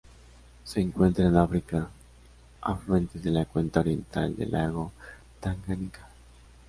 Se 0.63 0.81
encuentran 0.81 1.27
en 1.27 1.35
África: 1.37 1.87
afluentes 2.61 3.21
de 3.23 3.29
la 3.29 3.45
cuenca 3.45 3.81
oriental 3.81 4.35
del 4.35 4.49
lago 4.49 4.91
Tanganika. 5.39 6.09